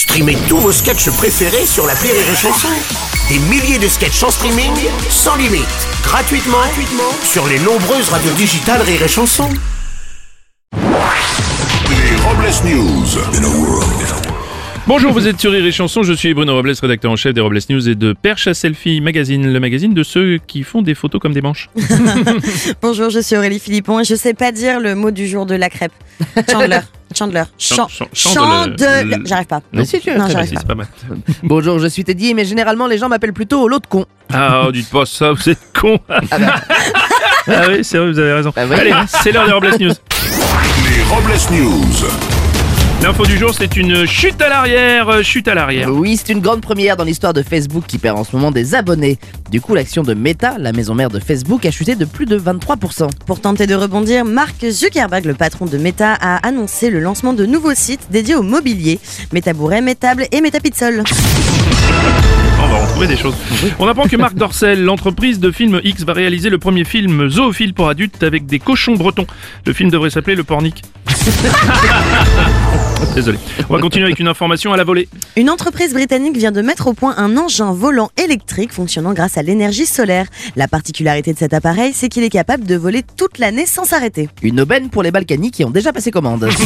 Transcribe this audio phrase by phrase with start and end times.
[0.00, 2.68] Streamez tous vos sketchs préférés sur la Rire et Chanson.
[3.28, 4.72] Des milliers de sketchs en streaming,
[5.10, 5.66] sans limite,
[6.02, 9.46] gratuitement, gratuitement sur les nombreuses radios digitales Rire et Chanson.
[10.72, 13.04] Les Robles News.
[14.86, 17.42] Bonjour, vous êtes sur Rire et Chanson, je suis Bruno Robles, rédacteur en chef des
[17.42, 20.94] Robles News et de Perche à Selfie Magazine, le magazine de ceux qui font des
[20.94, 21.68] photos comme des manches.
[22.80, 25.56] Bonjour, je suis Aurélie Philippon et je sais pas dire le mot du jour de
[25.56, 25.92] la crêpe.
[26.50, 26.80] Chandler.
[27.20, 27.42] Chandler.
[27.58, 28.76] Chan- Chan- chan- Chandler.
[28.78, 29.16] chandler.
[29.26, 29.60] J'arrive pas.
[29.74, 29.84] Non.
[29.84, 30.60] si, tu Non, très j'arrive bien.
[30.60, 30.86] C'est pas mal.
[31.42, 34.06] Bonjour, je suis Teddy, mais généralement les gens m'appellent plutôt l'autre con.
[34.32, 35.98] Ah, oh, dites pas ça, vous êtes con.
[36.08, 36.16] Ah,
[37.68, 38.52] oui, c'est vrai, vous avez raison.
[38.56, 38.74] Bah oui.
[38.74, 39.92] Allez, c'est l'heure des Robles News.
[40.88, 42.39] Les Robles News.
[43.10, 45.90] L'info du jour, c'est une chute à l'arrière, euh, chute à l'arrière.
[45.90, 48.76] Oui, c'est une grande première dans l'histoire de Facebook qui perd en ce moment des
[48.76, 49.18] abonnés.
[49.50, 52.38] Du coup, l'action de Meta, la maison mère de Facebook, a chuté de plus de
[52.38, 53.10] 23%.
[53.26, 57.46] Pour tenter de rebondir, Mark Zuckerberg, le patron de Meta, a annoncé le lancement de
[57.46, 59.00] nouveaux sites dédiés au mobilier.
[59.32, 61.02] Métabouret, Métable et Métapizzole.
[62.62, 63.34] On va retrouver des choses.
[63.80, 67.74] On apprend que Marc Dorcel, l'entreprise de film X, va réaliser le premier film zoophile
[67.74, 69.26] pour adultes avec des cochons bretons.
[69.66, 70.84] Le film devrait s'appeler Le Pornic.
[73.14, 73.38] Désolé.
[73.68, 75.08] On va continuer avec une information à la volée.
[75.36, 79.42] Une entreprise britannique vient de mettre au point un engin volant électrique fonctionnant grâce à
[79.42, 80.26] l'énergie solaire.
[80.56, 84.28] La particularité de cet appareil, c'est qu'il est capable de voler toute l'année sans s'arrêter.
[84.42, 86.48] Une aubaine pour les Balkany qui ont déjà passé commande.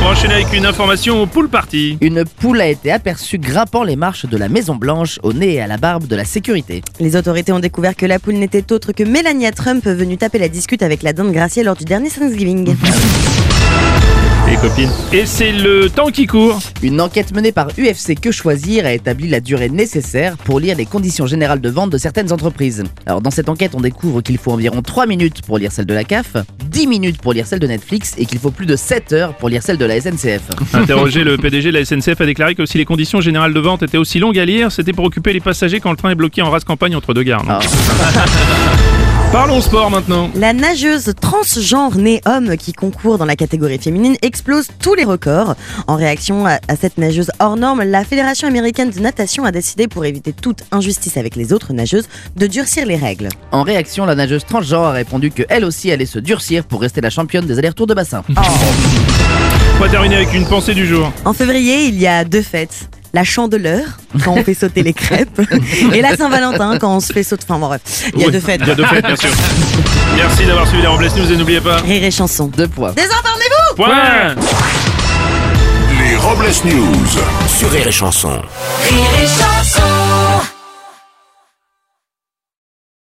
[0.00, 1.98] On va enchaîner avec une information pool party.
[2.00, 5.60] Une poule a été aperçue grimpant les marches de la Maison Blanche au nez et
[5.60, 6.82] à la barbe de la sécurité.
[7.00, 10.48] Les autorités ont découvert que la poule n'était autre que Melania Trump venue taper la
[10.48, 12.76] discute avec la dinde graciée lors du dernier Thanksgiving.
[14.62, 14.90] Les copines.
[15.12, 16.58] Et c'est le temps qui court.
[16.82, 20.86] Une enquête menée par UFC Que Choisir a établi la durée nécessaire pour lire les
[20.86, 22.84] conditions générales de vente de certaines entreprises.
[23.06, 25.94] Alors dans cette enquête, on découvre qu'il faut environ 3 minutes pour lire celle de
[25.94, 29.12] la CAF, 10 minutes pour lire celle de Netflix et qu'il faut plus de 7
[29.12, 30.42] heures pour lire celle de la SNCF.
[30.74, 33.82] Interrogé, le PDG de la SNCF a déclaré que si les conditions générales de vente
[33.82, 36.42] étaient aussi longues à lire, c'était pour occuper les passagers quand le train est bloqué
[36.42, 37.44] en race campagne entre deux gares.
[39.32, 40.30] Parlons sport maintenant.
[40.34, 45.54] La nageuse transgenre née homme qui concourt dans la catégorie féminine explose tous les records.
[45.86, 49.86] En réaction à, à cette nageuse hors norme, la Fédération américaine de natation a décidé,
[49.86, 53.28] pour éviter toute injustice avec les autres nageuses, de durcir les règles.
[53.52, 57.02] En réaction, la nageuse transgenre a répondu que elle aussi allait se durcir pour rester
[57.02, 58.22] la championne des allers-retours de bassin.
[58.30, 61.12] On va terminer avec une pensée du jour.
[61.26, 62.88] En février, il y a deux fêtes.
[63.14, 63.84] La chandeleur,
[64.24, 65.40] quand on fait sauter les crêpes,
[65.94, 67.44] et la Saint-Valentin, quand on se fait sauter.
[67.48, 67.80] Enfin bon, bref,
[68.14, 68.60] il y a Oui, deux fêtes.
[68.62, 69.30] Il y a deux fêtes, bien sûr.
[70.16, 71.76] Merci d'avoir suivi les Robles News et n'oubliez pas.
[71.78, 72.46] Rire et chanson.
[72.54, 72.92] Deux points.
[72.92, 74.34] Désinformez-vous Point
[76.00, 77.06] Les Robles News.
[77.48, 78.28] Sur Rire et Chanson.
[78.28, 79.82] Rire et chanson